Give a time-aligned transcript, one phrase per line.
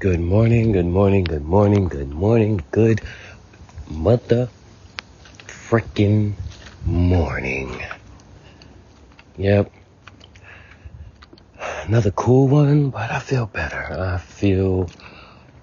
[0.00, 3.00] Good morning, good morning, good morning, good morning, good
[3.88, 4.50] mother
[5.46, 6.34] freaking
[6.84, 7.80] morning.
[9.38, 9.72] Yep.
[11.86, 13.96] Another cool one, but I feel better.
[13.98, 14.90] I feel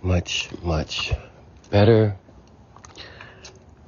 [0.02, 1.12] much, much
[1.70, 2.16] better.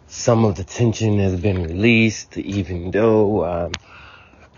[0.08, 3.72] Some of the tension has been released, even though I'm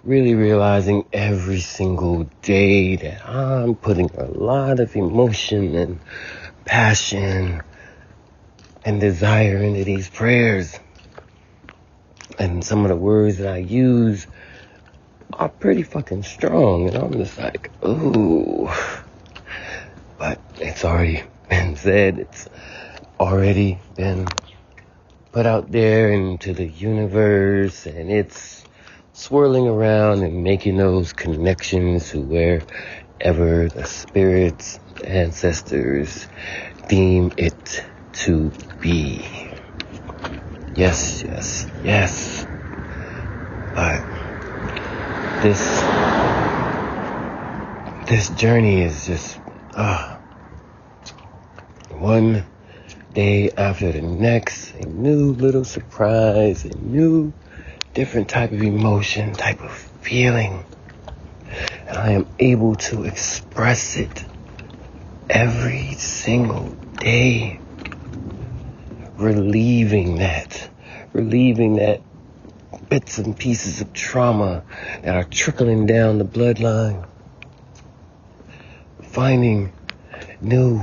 [0.06, 6.00] really realizing every single day that I'm putting a lot of emotion and
[6.64, 7.64] passion
[8.86, 10.80] and desire into these prayers.
[12.38, 14.28] And some of the words that I use
[15.34, 16.88] are pretty fucking strong.
[16.88, 18.70] And I'm just like, ooh.
[20.20, 22.20] But it's already been said.
[22.20, 22.48] It's
[23.20, 24.28] already been
[25.32, 28.66] put out there into the universe and it's
[29.16, 36.28] swirling around and making those connections to wherever the spirits, ancestors
[36.90, 39.26] deem it to be.
[40.76, 42.46] Yes, yes, yes.
[43.74, 44.06] But
[45.42, 45.82] this
[48.08, 49.40] this journey is just
[49.74, 50.18] uh,
[51.90, 52.44] one
[53.14, 57.34] day after the next, a new little surprise, a new
[57.96, 60.64] different type of emotion, type of feeling.
[61.88, 64.26] And I am able to express it
[65.30, 67.60] every single day.
[69.16, 70.70] Relieving that,
[71.14, 72.02] relieving that
[72.90, 74.64] bits and pieces of trauma
[75.02, 77.08] that are trickling down the bloodline.
[79.04, 79.72] Finding
[80.42, 80.82] new,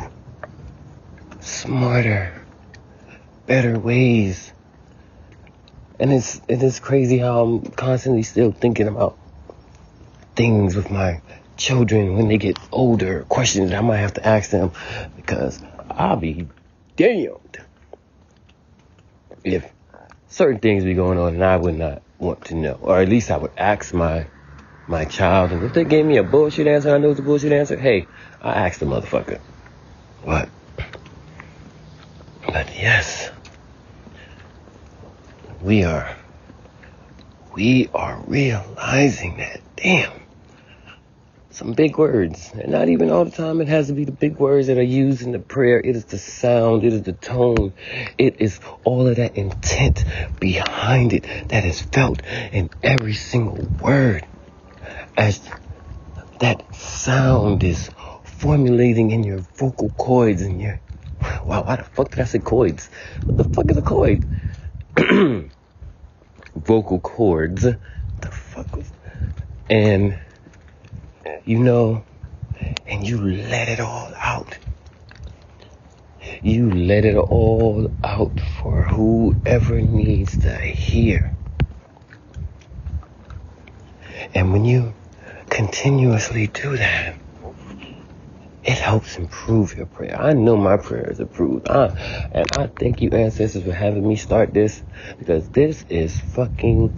[1.40, 2.42] smarter,
[3.46, 4.51] better ways
[6.02, 9.16] and it's it is crazy how I'm constantly still thinking about
[10.34, 11.20] things with my
[11.56, 14.72] children when they get older, questions that I might have to ask them
[15.14, 16.48] because I'll be
[16.96, 17.58] damned
[19.44, 19.64] if
[20.28, 22.80] certain things be going on and I would not want to know.
[22.82, 24.26] Or at least I would ask my
[24.88, 27.52] my child and if they gave me a bullshit answer, I know it's a bullshit
[27.52, 28.08] answer, hey,
[28.40, 29.38] I asked the motherfucker.
[30.24, 30.48] What?
[32.48, 33.21] But yes
[35.62, 36.16] we are
[37.54, 40.12] we are realizing that damn
[41.50, 42.50] some big words.
[42.54, 44.82] And not even all the time it has to be the big words that are
[44.82, 45.78] used in the prayer.
[45.78, 47.74] It is the sound it is the tone
[48.18, 50.04] it is all of that intent
[50.40, 54.26] behind it that is felt in every single word.
[55.16, 55.48] As
[56.40, 57.90] that sound is
[58.24, 60.80] formulating in your vocal cords and your
[61.44, 62.90] wow why the fuck did i say cords?
[63.26, 64.26] What the fuck is a cord
[66.54, 67.62] vocal cords.
[67.62, 68.92] The fuck was,
[69.70, 70.18] and
[71.44, 72.04] you know,
[72.86, 74.58] and you let it all out.
[76.42, 81.32] You let it all out for whoever needs to hear.
[84.34, 84.94] And when you
[85.48, 87.16] continuously do that,
[88.64, 90.16] it helps improve your prayer.
[90.20, 91.66] I know my prayer is improved.
[91.68, 94.82] And I thank you, ancestors, for having me start this
[95.18, 96.92] because this is fucking.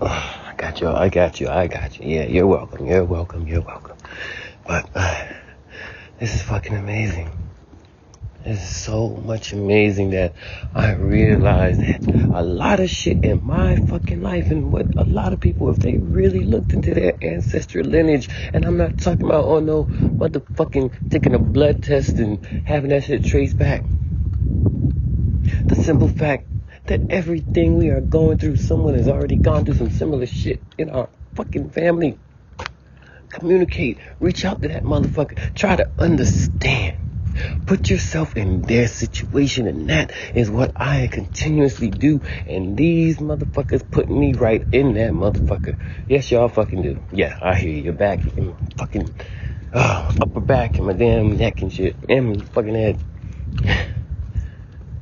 [0.00, 0.88] Oh, I got you.
[0.88, 1.48] I got you.
[1.48, 2.08] I got you.
[2.16, 2.86] Yeah, you're welcome.
[2.86, 3.46] You're welcome.
[3.46, 3.96] You're welcome.
[4.66, 5.24] But uh,
[6.18, 7.30] this is fucking amazing.
[8.46, 10.34] It's so much amazing that
[10.74, 15.32] I realized that a lot of shit in my fucking life and what a lot
[15.32, 19.46] of people, if they really looked into their ancestral lineage, and I'm not talking about,
[19.46, 23.82] oh no, motherfucking taking a blood test and having that shit traced back.
[25.64, 26.46] The simple fact
[26.84, 30.90] that everything we are going through, someone has already gone through some similar shit in
[30.90, 32.18] our fucking family.
[33.30, 37.03] Communicate, reach out to that motherfucker, try to understand.
[37.66, 42.20] Put yourself in their situation, and that is what I continuously do.
[42.46, 45.76] And these motherfuckers put me right in that motherfucker.
[46.08, 47.02] Yes, y'all fucking do.
[47.12, 47.82] Yeah, I hear you.
[47.82, 49.14] Your back my fucking
[49.72, 52.98] uh, upper back and my damn neck and shit, and my fucking head.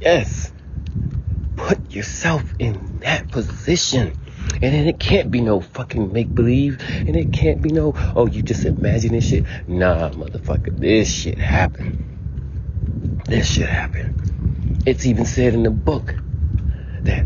[0.01, 0.53] yes,
[1.57, 4.15] put yourself in that position.
[4.61, 6.79] And then it can't be no fucking make believe.
[7.07, 9.45] And it can't be no, oh, you just imagining shit.
[9.67, 12.12] Nah, motherfucker, this shit happened.
[13.25, 14.83] This shit happened.
[14.85, 16.15] It's even said in the book
[17.03, 17.25] that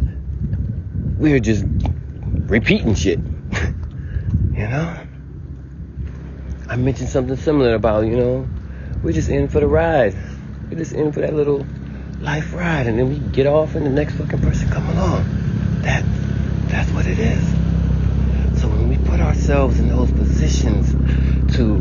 [1.19, 1.65] we're just
[2.47, 3.19] repeating shit.
[4.53, 5.07] you know?
[6.69, 8.49] I mentioned something similar about, you know,
[9.03, 10.15] we're just in for the ride.
[10.69, 11.67] We're just in for that little
[12.21, 15.25] life ride and then we get off and the next fucking person come along.
[15.83, 16.05] That
[16.69, 17.43] that's what it is.
[18.61, 20.93] So when we put ourselves in those positions
[21.57, 21.79] to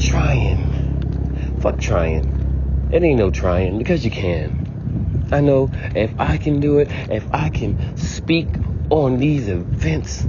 [0.00, 2.43] try and fuck trying.
[2.92, 5.28] It ain't no trying because you can.
[5.32, 8.48] I know if I can do it, if I can speak
[8.90, 10.22] on these events,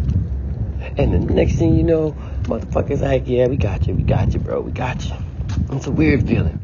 [0.97, 4.39] and the next thing you know, motherfuckers like, yeah, we got you, we got you,
[4.39, 5.15] bro, we got you.
[5.71, 6.59] It's a weird feeling.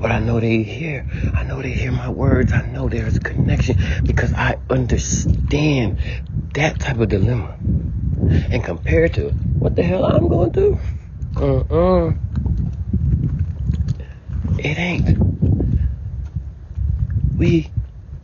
[0.00, 1.06] But I know they hear.
[1.34, 2.52] I know they hear my words.
[2.52, 5.98] I know there's a connection because I understand
[6.54, 7.56] that type of dilemma.
[8.50, 10.78] And compared to what the hell I'm going through,
[11.36, 12.14] uh-uh.
[14.62, 15.18] It ain't.
[17.38, 17.72] We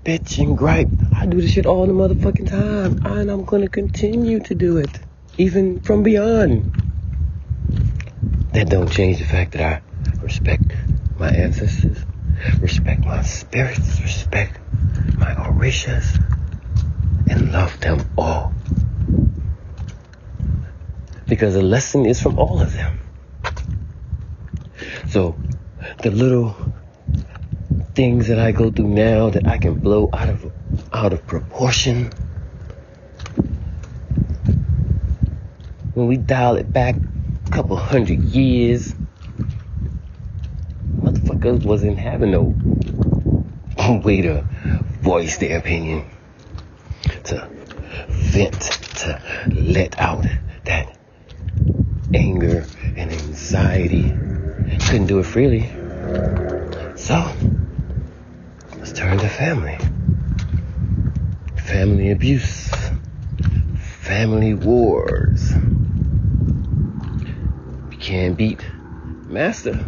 [0.05, 0.91] bitch and gripe.
[1.15, 3.01] I do this shit all the motherfucking time.
[3.05, 5.01] And I'm gonna continue to do it.
[5.39, 6.71] Even from beyond.
[8.53, 10.75] That don't change the fact that I respect
[11.19, 12.05] my ancestors,
[12.61, 14.61] respect my spirits, respect
[15.17, 16.21] my orishas,
[17.29, 18.53] and love them all.
[21.29, 22.99] Because the lesson is from all of them.
[25.09, 25.39] So,
[26.03, 26.55] the little
[27.95, 30.53] things that I go through now that I can blow out of
[30.93, 32.11] out of proportion.
[35.95, 36.97] When we dial it back
[37.47, 38.95] a couple hundred years,
[41.01, 42.55] motherfuckers wasn't having no
[44.05, 44.45] way to
[45.01, 46.05] voice their opinion,
[47.25, 47.49] to
[48.09, 50.27] vent, to let out
[50.65, 50.97] that
[52.13, 52.67] anger
[52.97, 54.11] and anxiety.
[54.87, 55.71] Couldn't do it freely.
[56.97, 57.33] So,
[58.79, 59.79] let's turn to family.
[61.57, 62.71] Family abuse.
[64.01, 65.53] Family wars.
[67.91, 68.65] You can't beat
[69.29, 69.85] master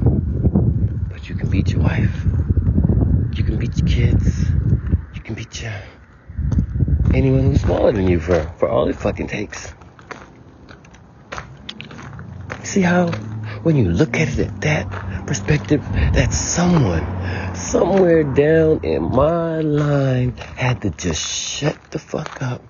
[1.18, 2.24] but you can beat your wife.
[3.34, 4.48] You can beat your kids.
[5.14, 5.72] You can beat your
[7.12, 9.72] anyone who's smaller than you for, for all it fucking takes.
[12.62, 13.10] See how
[13.62, 15.82] when you look at it at that perspective,
[16.14, 17.04] that someone
[17.54, 22.62] somewhere down in my line had to just shut the fuck up.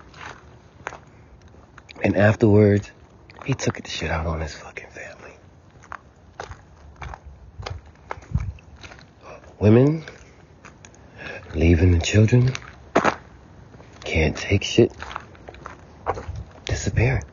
[2.03, 2.91] And afterwards,
[3.45, 5.09] he took it the shit out on his fucking family.
[9.59, 10.05] women,
[11.53, 12.53] leaving the children,
[14.05, 14.93] can't take shit,
[16.65, 17.25] disappearing.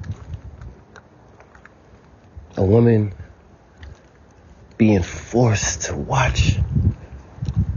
[2.58, 3.14] A woman
[4.78, 6.64] being forced to watch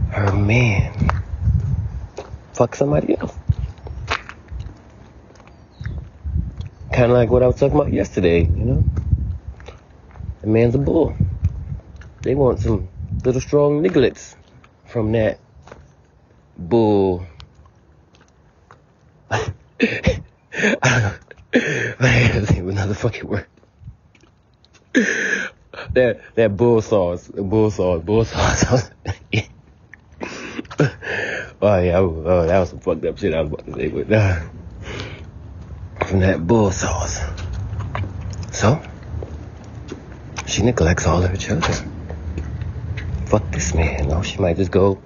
[0.07, 0.95] her man
[2.53, 3.37] fuck somebody else.
[6.93, 8.87] Kind of like what I was talking about yesterday, you know?
[10.41, 11.17] The man's a bull.
[12.23, 12.91] They want some
[13.23, 14.35] little strong nigglets
[14.85, 15.41] from that
[16.57, 17.27] bull.
[19.31, 21.15] I don't know.
[21.55, 23.47] I can't think of another fucking word.
[25.93, 28.91] That that bull sauce, bull sauce, bull sauce.
[31.61, 34.11] oh yeah, oh that was some fucked up shit I was about to say, but
[34.11, 34.39] uh,
[36.07, 37.19] from that bull sauce.
[38.51, 38.81] So
[40.47, 41.99] she neglects all of her children
[43.29, 44.07] fuck this man.
[44.07, 44.99] No, she might just go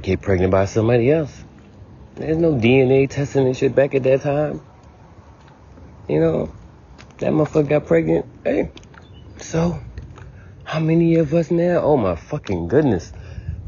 [0.00, 1.44] get pregnant by somebody else.
[2.14, 4.62] There's no DNA testing and shit back at that time.
[6.08, 6.54] You know,
[7.18, 8.24] that motherfucker got pregnant.
[8.42, 8.70] Hey,
[9.36, 9.78] so
[10.72, 11.82] how many of us now?
[11.82, 13.12] Oh my fucking goodness.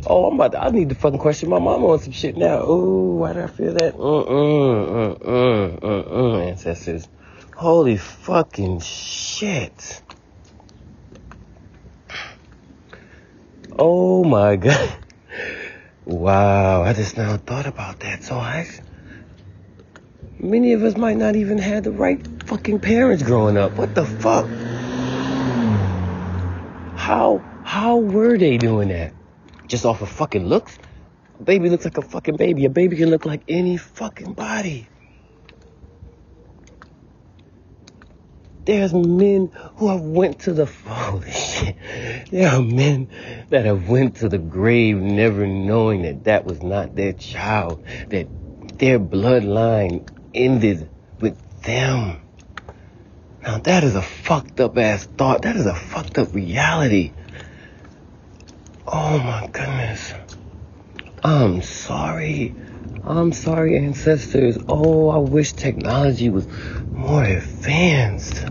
[0.06, 2.60] Oh, I'm about to, I need to fucking question my mama on some shit now.
[2.62, 3.94] Oh, why did I feel that?
[3.94, 7.06] Mm-mm, mm-mm, mm-mm, ancestors.
[7.54, 10.02] Holy fucking shit.
[13.78, 14.96] Oh my god.
[16.06, 18.24] Wow, I just now thought about that.
[18.24, 18.66] So I
[20.38, 23.76] many of us might not even have the right fucking parents growing up.
[23.76, 24.48] What the fuck?
[27.04, 29.12] How how were they doing that?
[29.66, 30.78] Just off of fucking looks?
[31.38, 32.64] A baby looks like a fucking baby.
[32.64, 34.88] A baby can look like any fucking body.
[38.64, 41.76] There's men who have went to the holy shit.
[42.30, 43.10] There are men
[43.50, 48.28] that have went to the grave never knowing that that was not their child, that
[48.78, 50.88] their bloodline ended
[51.20, 52.23] with them.
[53.44, 55.42] Now that is a fucked up ass thought.
[55.42, 57.12] That is a fucked up reality.
[58.86, 60.14] Oh my goodness.
[61.22, 62.54] I'm sorry.
[63.02, 64.56] I'm sorry, ancestors.
[64.66, 66.46] Oh, I wish technology was
[66.90, 68.46] more advanced.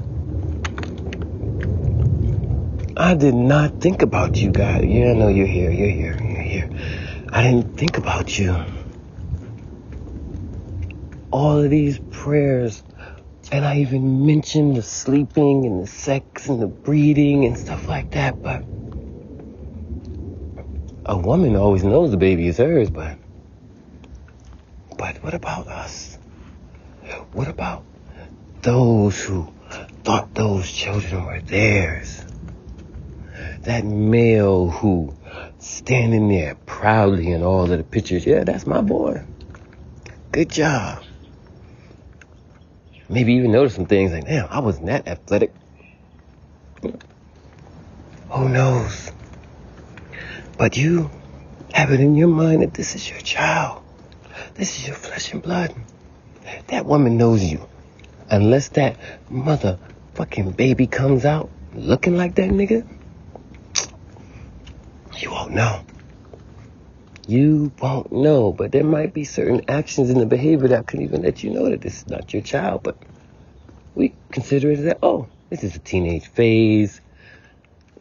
[2.96, 4.86] I did not think about you guys.
[4.86, 5.72] Yeah, I know you're here.
[5.72, 6.20] You're here.
[6.22, 6.70] You're here.
[7.32, 8.64] I didn't think about you.
[11.32, 12.84] All of these prayers,
[13.52, 18.12] and I even mentioned the sleeping and the sex and the breeding and stuff like
[18.12, 18.64] that, but
[21.06, 23.18] a woman always knows the baby is hers, but
[24.98, 26.18] but what about us?
[27.34, 27.86] What about
[28.62, 29.52] those who
[30.04, 32.24] thought those children were theirs?
[33.64, 35.16] That male who
[35.60, 39.24] standing there proudly in all of the pictures, yeah, that's my boy.
[40.32, 41.04] Good job.
[43.10, 45.53] Maybe even notice some things like, damn, I wasn't that athletic.
[48.29, 49.12] Who knows?
[50.57, 51.12] But you
[51.74, 53.83] have it in your mind that this is your child.
[54.55, 55.74] This is your flesh and blood.
[56.67, 57.67] That woman knows you.
[58.29, 58.98] Unless that
[59.31, 62.88] motherfucking baby comes out looking like that nigga,
[65.17, 65.83] you won't know.
[67.27, 71.22] You won't know, but there might be certain actions in the behavior that could even
[71.22, 72.98] let you know that this is not your child, but
[73.96, 77.00] we consider it that, oh, this is a teenage phase.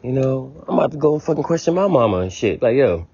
[0.03, 2.61] You know, I'm about to go fucking question my mama and shit.
[2.61, 3.07] Like, yo,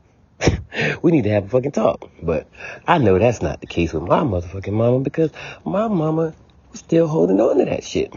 [1.03, 2.09] we need to have a fucking talk.
[2.23, 2.47] But
[2.87, 5.29] I know that's not the case with my motherfucking mama because
[5.63, 6.33] my mama
[6.71, 8.11] was still holding on to that shit.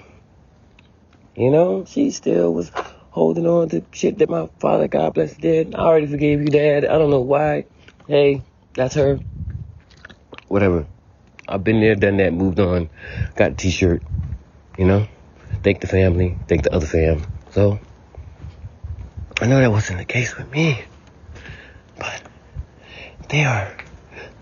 [1.37, 2.71] You know, she still was
[3.11, 5.75] holding on to shit that my father, God bless, did.
[5.75, 6.87] I already forgave you, Dad.
[6.87, 7.67] I don't know why.
[8.09, 8.43] Hey,
[8.75, 9.21] that's her.
[10.49, 10.87] Whatever.
[11.49, 12.91] I've been there, done that, moved on,
[13.37, 14.03] got a t-shirt,
[14.77, 15.07] you know?
[15.63, 17.23] Thank the family, thank the other fam.
[17.51, 17.79] So,
[19.41, 20.83] I know that wasn't the case with me.
[21.97, 22.23] But
[23.29, 23.77] there are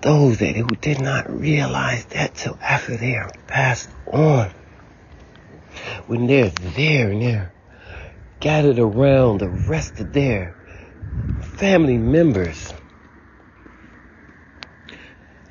[0.01, 4.51] those that who did not realize that till after they are passed on.
[6.07, 7.53] When they're there and they're
[8.41, 10.57] gathered around the rest of their
[11.43, 12.73] family members.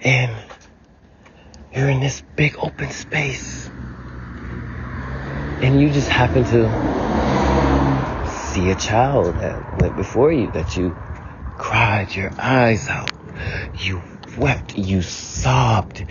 [0.01, 0.32] And
[1.74, 3.70] you're in this big open space.
[5.62, 10.96] And you just happen to see a child that went before you that you
[11.58, 13.12] cried your eyes out.
[13.75, 14.01] You
[14.38, 14.77] wept.
[14.77, 16.06] You sobbed.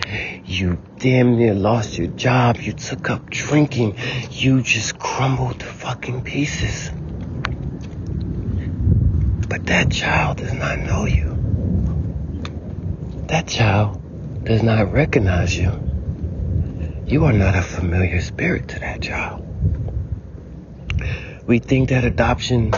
[0.45, 2.59] You damn near lost your job.
[2.59, 3.97] You took up drinking.
[4.30, 6.90] You just crumbled to fucking pieces.
[9.49, 11.27] But that child does not know you.
[13.28, 15.70] That child does not recognize you.
[17.06, 19.44] You are not a familiar spirit to that child.
[21.47, 22.73] We think that adoption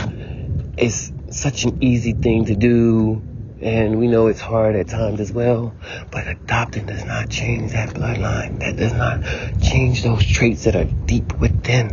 [0.76, 3.22] is such an easy thing to do,
[3.60, 5.72] and we know it's hard at times as well.
[6.10, 8.58] But adopting does not change that bloodline.
[8.58, 9.22] That does not
[9.62, 11.90] change those traits that are deep within.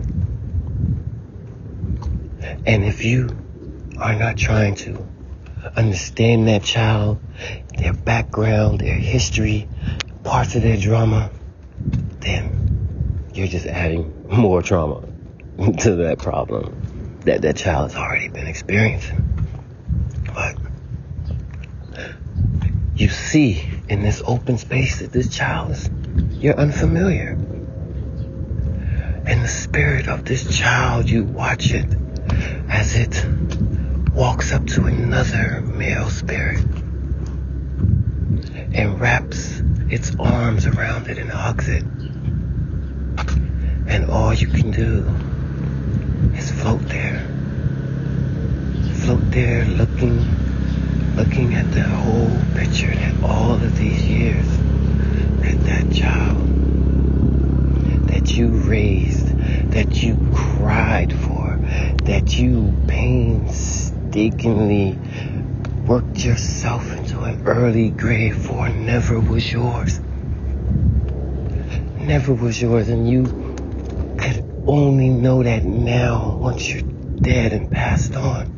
[2.65, 3.29] And if you
[3.99, 5.07] are not trying to
[5.75, 7.19] understand that child,
[7.77, 9.67] their background, their history,
[10.23, 11.31] parts of their drama,
[12.19, 15.01] then you're just adding more trauma
[15.79, 19.23] to that problem that that child has already been experiencing.
[20.33, 20.55] But
[22.95, 25.89] you see in this open space that this child is,
[26.31, 27.37] you're unfamiliar.
[29.25, 31.85] And the spirit of this child, you watch it
[32.69, 33.25] as it
[34.13, 36.63] walks up to another male spirit
[38.77, 41.83] and wraps its arms around it and hugs it.
[43.87, 45.03] And all you can do
[46.37, 47.25] is float there.
[49.01, 50.23] Float there looking,
[51.15, 54.45] looking at the whole picture that all of these years
[55.41, 56.37] that that child
[58.07, 59.27] that you raised,
[59.71, 61.57] that you cried for,
[62.03, 64.99] that you painstakingly
[65.87, 70.01] worked yourself into an early grave for never was yours.
[71.97, 73.23] Never was yours, and you
[74.17, 78.57] could only know that now once you're dead and passed on.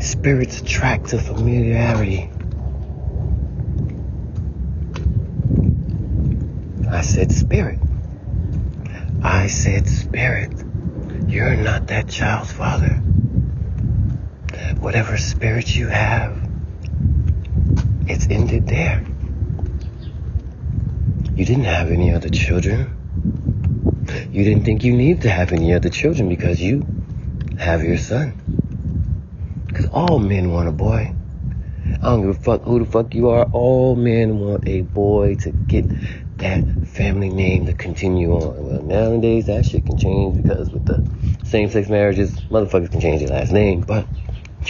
[0.00, 2.30] Spirits attract to familiarity.
[6.90, 7.80] I said spirit.
[9.22, 10.52] I said spirit.
[11.26, 13.02] You're not that child's father.
[14.80, 16.36] Whatever spirit you have,
[18.06, 19.04] it's ended there.
[21.36, 22.88] You didn't have any other children.
[24.30, 26.86] You didn't think you need to have any other children because you
[27.58, 28.34] have your son.
[29.66, 31.12] Because all men want a boy.
[32.02, 33.44] I don't give a fuck who the fuck you are.
[33.44, 35.86] All men want a boy to get
[36.38, 38.64] that family name to continue on.
[38.64, 41.04] Well, nowadays that shit can change because with the
[41.44, 44.06] same sex marriages, motherfuckers can change their last name, but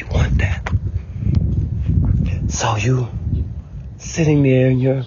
[0.00, 0.72] you want that.
[2.48, 3.08] So you
[3.98, 5.06] sitting there in your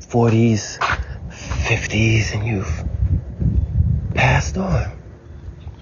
[0.00, 0.78] 40s,
[1.28, 4.92] 50s, and you've passed on.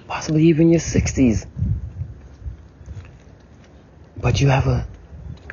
[0.07, 1.47] Possibly even your 60s.
[4.25, 4.87] but you have a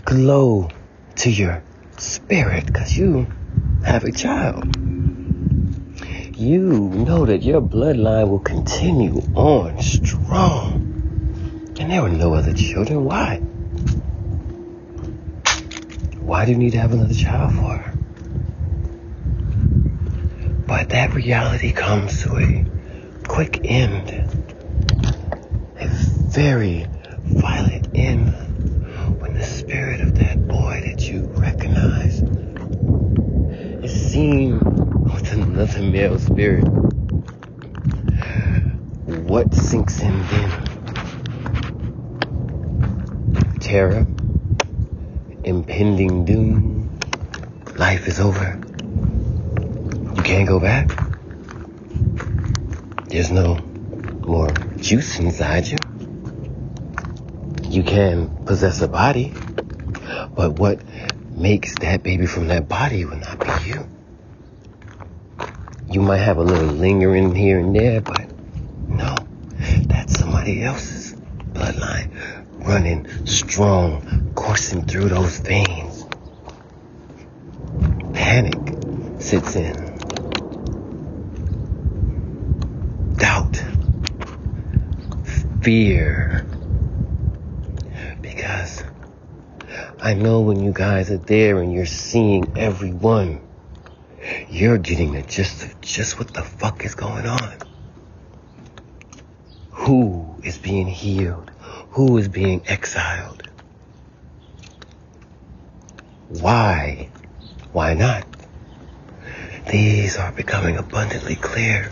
[0.05, 0.69] glow
[1.13, 1.61] to your
[1.97, 3.27] spirit because you
[3.83, 4.63] have a child.
[6.37, 6.61] You
[7.05, 10.70] know that your bloodline will continue on strong.
[11.81, 13.03] And there were no other children.
[13.05, 13.37] Why?
[16.19, 17.93] Why do you need to have another child for?
[20.67, 22.65] But that reality comes to a
[23.27, 24.11] quick end.
[25.79, 26.85] A very
[27.23, 28.29] violent end
[29.19, 32.21] when the spirit of that boy that you recognize
[33.83, 36.61] is seen with another male spirit.
[39.07, 40.60] What sinks in then?
[43.71, 44.05] Terror,
[45.45, 46.99] impending doom,
[47.77, 48.59] life is over.
[50.13, 50.89] You can't go back.
[53.07, 53.55] There's no
[54.25, 55.77] more juice inside you.
[57.69, 59.33] You can possess a body,
[60.35, 60.81] but what
[61.29, 63.87] makes that baby from that body will not be you.
[65.89, 68.37] You might have a little lingering here and there, but
[68.89, 69.15] no,
[69.87, 71.13] that's somebody else's
[71.53, 72.10] bloodline
[72.71, 76.05] running strong, coursing through those veins.
[78.13, 79.75] Panic sits in.
[83.17, 83.61] Doubt.
[85.61, 86.45] Fear.
[88.21, 88.85] Because
[89.99, 93.41] I know when you guys are there and you're seeing everyone,
[94.49, 97.53] you're getting the gist of just what the fuck is going on.
[99.71, 101.50] Who is being healed?
[101.91, 103.43] Who is being exiled?
[106.29, 107.09] Why?
[107.73, 108.25] Why not?
[109.69, 111.91] These are becoming abundantly clear.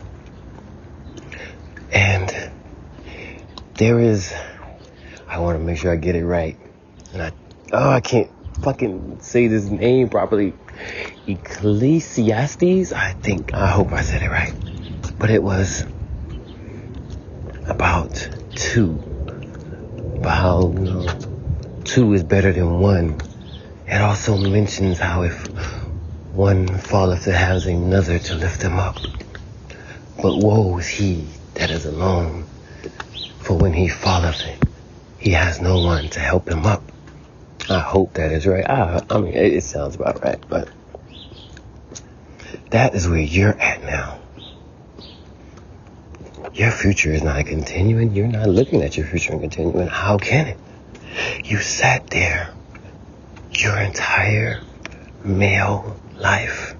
[1.91, 2.51] And
[3.75, 4.33] there is,
[5.27, 6.57] I want to make sure I get it right.
[7.13, 7.31] And I,
[7.73, 8.31] oh, I can't
[8.61, 10.53] fucking say this name properly.
[11.27, 14.53] Ecclesiastes, I think, I hope I said it right.
[15.19, 15.85] But it was
[17.67, 19.08] about two.
[20.19, 21.07] About how, you know,
[21.85, 23.19] two is better than one.
[23.87, 25.45] It also mentions how if
[26.33, 28.97] one falleth, it has another to lift him up.
[30.21, 32.45] But woe is he that is alone.
[33.39, 34.43] For when he falleth,
[35.17, 36.83] he has no one to help him up.
[37.69, 38.69] I hope that is right.
[38.69, 40.67] I, I mean, it, it sounds about right, but
[42.71, 44.19] that is where you're at now.
[46.59, 48.13] Your future is not continuing.
[48.13, 49.87] You're not looking at your future and continuing.
[49.87, 50.57] How can it?
[51.45, 52.53] You sat there
[53.53, 54.59] your entire
[55.23, 56.75] male life.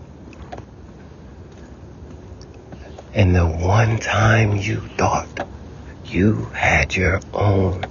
[3.13, 5.29] And the one time you thought
[6.07, 7.85] you had your own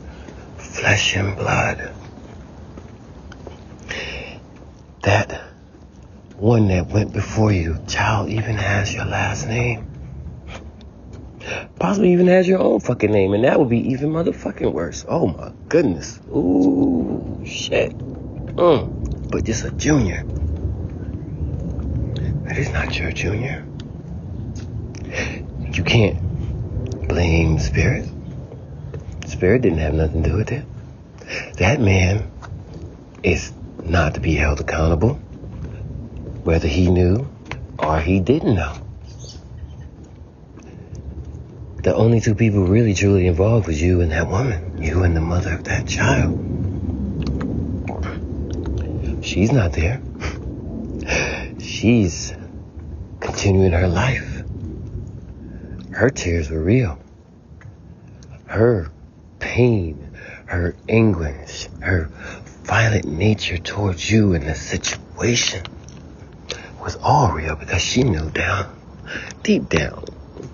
[0.58, 1.90] flesh and blood,
[5.04, 5.40] that
[6.36, 9.87] one that went before you, child, even has your last name.
[11.78, 15.04] Possibly even has your own fucking name, and that would be even motherfucking worse.
[15.08, 16.18] Oh my goodness.
[16.28, 17.94] Ooh, shit.
[18.56, 18.90] Mm.
[19.30, 20.24] But just a junior.
[22.48, 23.64] That is not your junior.
[25.74, 26.18] You can't
[27.08, 28.08] blame Spirit.
[29.26, 30.64] Spirit didn't have nothing to do with it.
[31.58, 32.28] That man
[33.22, 33.52] is
[33.84, 35.20] not to be held accountable,
[36.42, 37.30] whether he knew
[37.78, 38.87] or he didn't know.
[41.88, 45.22] The only two people really truly involved was you and that woman, you and the
[45.22, 46.34] mother of that child.
[49.24, 50.02] She's not there.
[51.58, 52.34] She's
[53.20, 54.42] continuing her life.
[55.92, 56.98] Her tears were real.
[58.44, 58.92] Her
[59.38, 60.10] pain,
[60.44, 62.10] her anguish, her
[62.64, 65.64] violent nature towards you and the situation
[66.82, 68.78] was all real because she knew down,
[69.42, 70.04] deep down.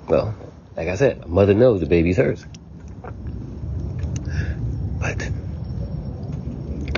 [0.07, 0.33] Well,
[0.77, 2.45] like I said, a mother knows the baby's hers.
[4.99, 5.31] But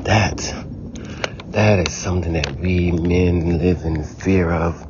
[0.05, 0.55] that,
[1.49, 4.87] that is something that we men live in fear of.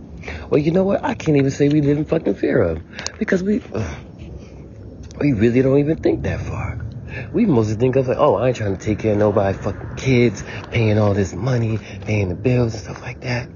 [0.51, 1.05] Well, you know what?
[1.05, 2.83] I can't even say we live in fucking fear of
[3.18, 3.59] because we,
[5.20, 6.85] we really don't even think that far.
[7.33, 9.96] We mostly think of like, oh, I ain't trying to take care of nobody, fucking
[9.96, 13.49] kids, paying all this money, paying the bills and stuff like that.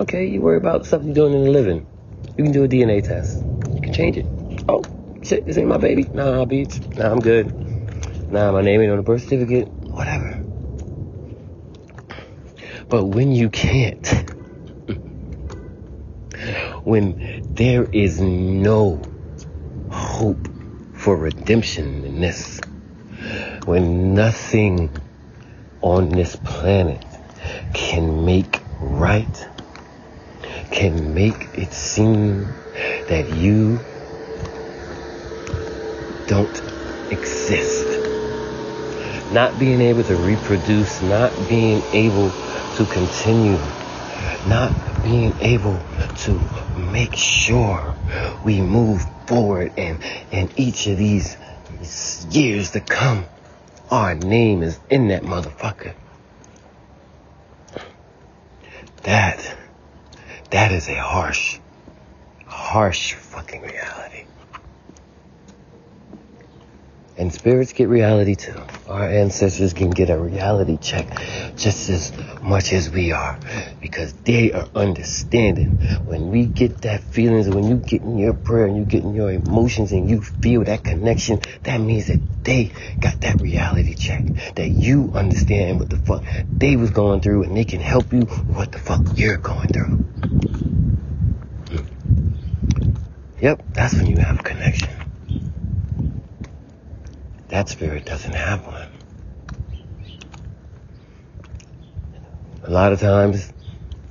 [0.00, 1.86] Okay, you worry about stuff you're doing in the living.
[2.36, 3.44] You can do a DNA test.
[3.74, 4.26] You can change it.
[4.68, 4.88] Oh,
[5.22, 6.10] shit, this ain't my baby.
[6.12, 6.80] Nah, bitch.
[6.96, 7.54] Nah, I'm good.
[8.30, 9.74] Nah, my name ain't on the birth certificate.
[9.90, 10.40] Whatever.
[12.88, 14.26] But when you can't,
[16.84, 17.18] when
[17.56, 19.12] there is no
[19.88, 20.48] hope
[20.92, 22.62] for redemption in this,
[23.64, 24.92] when nothing
[25.82, 27.04] on this planet
[27.74, 29.50] can make right,
[30.70, 32.56] can make it seem
[33.08, 33.86] that you
[36.26, 36.62] don't
[37.10, 37.86] exist.
[39.32, 42.30] Not being able to reproduce, not being able
[42.76, 43.58] to continue,
[44.46, 45.80] not being able
[46.16, 46.40] to
[46.76, 47.96] make sure
[48.44, 49.98] we move forward and
[50.30, 51.36] in each of these
[52.30, 53.26] years to come,
[53.90, 55.94] our name is in that motherfucker.
[59.02, 59.56] That,
[60.50, 61.58] that is a harsh,
[62.46, 64.24] harsh fucking reality.
[67.16, 68.60] And spirits get reality too.
[68.88, 71.06] Our ancestors can get a reality check
[71.56, 73.38] just as much as we are
[73.80, 75.78] because they are understanding.
[76.06, 79.14] When we get that feelings, when you get in your prayer and you get in
[79.14, 84.24] your emotions and you feel that connection, that means that they got that reality check.
[84.56, 88.22] That you understand what the fuck they was going through and they can help you
[88.22, 90.00] what the fuck you're going through.
[93.40, 95.03] Yep, that's when you have a connection.
[97.54, 98.88] That spirit doesn't have one.
[102.64, 103.52] A lot of times,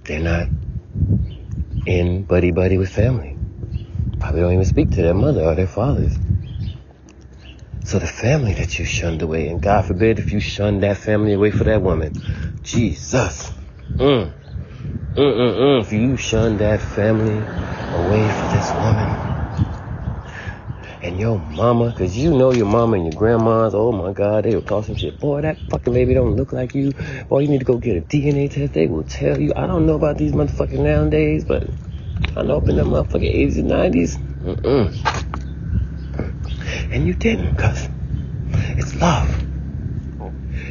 [0.06, 0.48] they're not
[1.86, 3.36] in buddy buddy with family.
[4.22, 6.18] Probably don't even speak to their mother or their fathers.
[7.84, 11.34] So the family that you shunned away, and God forbid if you shunned that family
[11.34, 12.14] away for that woman,
[12.64, 13.52] Jesus.
[14.00, 14.34] Mm.
[15.18, 15.82] Mm-mm-mm.
[15.82, 17.50] If you shunned that family
[17.92, 19.33] away for this woman,
[21.04, 24.56] and your mama, cause you know your mama and your grandmas, oh my god, they
[24.56, 25.20] will call some shit.
[25.20, 26.94] Boy, that fucking baby don't look like you.
[27.28, 28.74] Boy, you need to go get a DNA test.
[28.74, 29.52] They will tell you.
[29.56, 31.70] I don't know about these motherfuckers nowadays, but
[32.38, 34.18] I know up in the motherfucking 80s and 90s.
[34.44, 34.94] Mm-mm.
[36.94, 37.90] And you didn't, cause
[38.78, 39.30] it's love.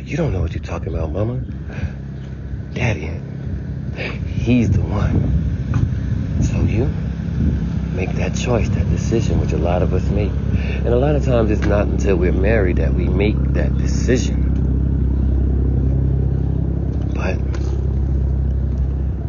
[0.04, 1.42] You don't know what you're talking about, mama.
[2.72, 3.10] Daddy,
[4.26, 6.40] he's the one.
[6.42, 6.90] So you
[7.94, 10.30] make that choice, that decision, which a lot of us make.
[10.30, 14.50] And a lot of times it's not until we're married that we make that decision.
[17.14, 17.38] But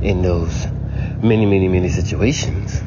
[0.04, 0.65] in those
[1.21, 2.82] many, many, many situations,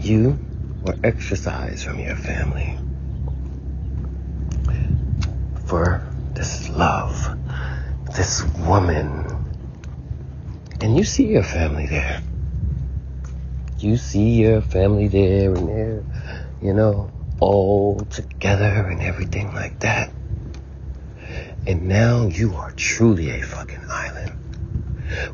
[0.00, 0.38] you
[0.82, 2.78] were exercised from your family
[5.66, 7.36] for this love,
[8.16, 9.26] this woman.
[10.80, 12.22] And you see your family there
[13.82, 16.04] you see your family there and they're,
[16.60, 20.12] you know, all together and everything like that.
[21.66, 24.32] And now you are truly a fucking island.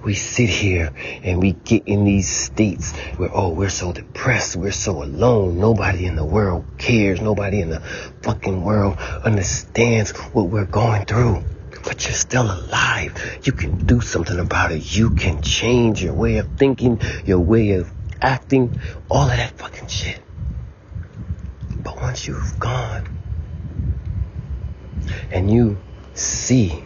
[0.05, 4.57] We sit here and we get in these states where, oh, we're so depressed.
[4.57, 5.59] We're so alone.
[5.59, 7.21] Nobody in the world cares.
[7.21, 7.81] Nobody in the
[8.23, 11.45] fucking world understands what we're going through.
[11.85, 13.41] But you're still alive.
[13.45, 14.97] You can do something about it.
[14.97, 18.77] You can change your way of thinking, your way of acting,
[19.11, 20.21] all of that fucking shit.
[21.83, 23.07] But once you've gone
[25.31, 25.79] and you
[26.15, 26.83] see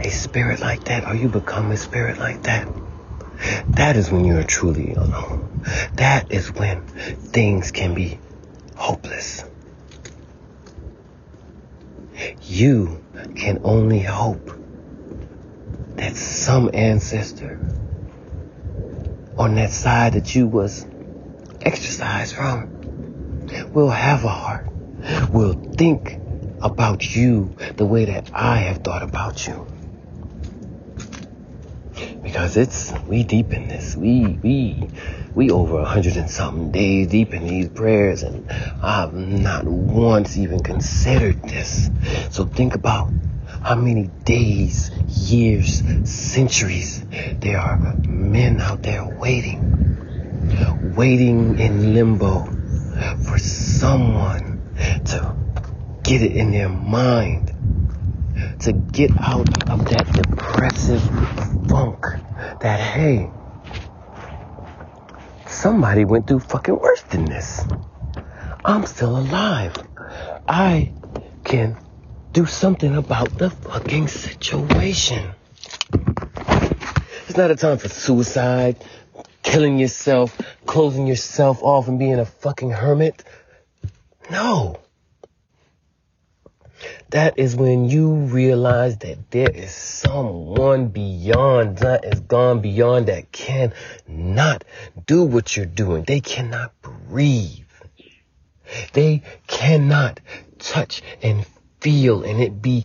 [0.00, 2.68] a spirit like that, or you become a spirit like that,
[3.70, 5.62] that is when you are truly alone.
[5.94, 8.18] That is when things can be
[8.74, 9.44] hopeless.
[12.42, 13.02] You
[13.34, 14.50] can only hope
[15.96, 17.58] that some ancestor
[19.38, 20.86] on that side that you was
[21.60, 22.76] exercised from
[23.72, 24.66] We'll have a heart,
[25.30, 26.18] We'll think
[26.60, 29.66] about you the way that I have thought about you.
[32.22, 33.94] Because it's we deep in this.
[33.96, 34.88] We we
[35.34, 38.50] we over a hundred and something days deep in these prayers and
[38.82, 41.90] I've not once even considered this.
[42.30, 43.12] So think about
[43.66, 44.92] how many days,
[45.28, 47.04] years, centuries
[47.40, 52.44] there are men out there waiting, waiting in limbo
[53.24, 54.62] for someone
[55.04, 55.34] to
[56.04, 57.50] get it in their mind,
[58.60, 61.02] to get out of that depressive
[61.68, 62.04] funk
[62.60, 63.28] that, hey,
[65.48, 67.64] somebody went through fucking worse than this.
[68.64, 69.74] I'm still alive.
[70.46, 70.92] I
[71.42, 71.76] can
[72.36, 75.32] do something about the fucking situation.
[77.26, 78.76] It's not a time for suicide,
[79.42, 83.24] killing yourself, closing yourself off and being a fucking hermit.
[84.30, 84.78] No.
[87.08, 93.32] That is when you realize that there is someone beyond, that is gone beyond that
[93.32, 94.62] cannot
[95.06, 96.04] do what you're doing.
[96.04, 97.64] They cannot breathe.
[98.92, 100.20] They cannot
[100.58, 101.46] touch and
[101.86, 102.82] feel and it be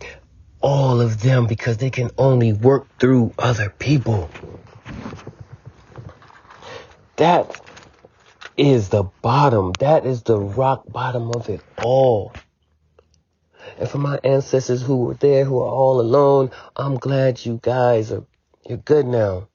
[0.60, 4.30] all of them because they can only work through other people.
[7.16, 7.60] That
[8.56, 9.72] is the bottom.
[9.80, 12.32] That is the rock bottom of it all.
[13.76, 18.12] And for my ancestors who were there, who are all alone, I'm glad you guys
[18.12, 18.24] are,
[18.68, 19.48] you're good now.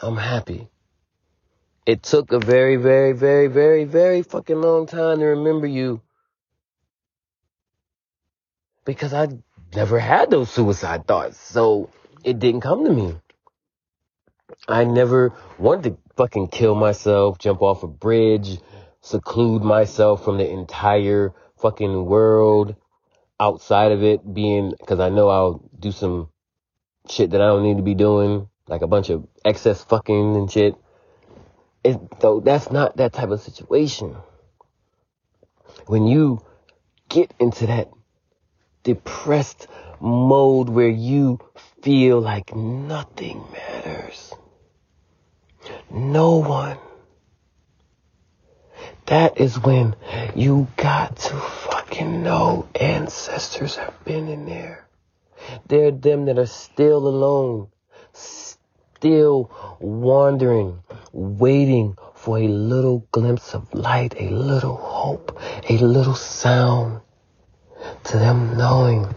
[0.00, 0.70] I'm happy.
[1.84, 6.00] It took a very, very, very, very, very fucking long time to remember you.
[8.84, 9.28] Because I
[9.74, 11.38] never had those suicide thoughts.
[11.38, 11.90] So
[12.24, 13.14] it didn't come to me.
[14.68, 18.58] I never wanted to fucking kill myself, jump off a bridge,
[19.00, 22.76] seclude myself from the entire fucking world
[23.38, 26.28] outside of it being, cause I know I'll do some
[27.08, 30.50] shit that I don't need to be doing, like a bunch of excess fucking and
[30.50, 30.74] shit.
[31.82, 34.16] It, though that's not that type of situation.
[35.86, 36.44] When you
[37.08, 37.88] get into that
[38.82, 39.66] depressed
[40.00, 41.38] mode where you
[41.82, 44.32] feel like nothing matters.
[45.90, 46.78] No one.
[49.06, 49.96] That is when
[50.34, 54.86] you got to fucking know ancestors have been in there.
[55.66, 57.68] They're them that are still alone,
[58.12, 67.00] still wandering, waiting for a little glimpse of light, a little hope, a little sound
[68.04, 69.14] to them knowing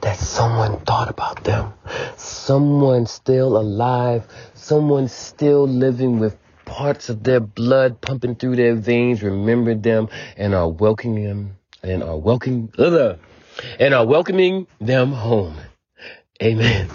[0.00, 1.72] that someone thought about them.
[2.16, 4.26] Someone still alive.
[4.54, 10.54] Someone still living with parts of their blood pumping through their veins remembered them and
[10.54, 15.56] are welcoming them and are welcoming and are welcoming them home.
[16.42, 16.88] Amen.